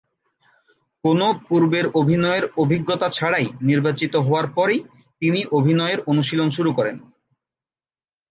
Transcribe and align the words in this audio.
কোনও 1.03 1.27
পূর্বের 1.47 1.85
অভিনয়ের 1.93 2.45
অভিজ্ঞতা 2.57 3.07
ছাড়াই, 3.09 3.47
নির্বাচিত 3.61 4.13
হওয়ার 4.17 4.47
পরই 4.55 4.79
তিনি 5.21 5.39
অভিনয়ের 5.51 5.99
অনুশীলন 6.05 6.49
শুরু 6.49 6.71
করেন। 6.73 6.95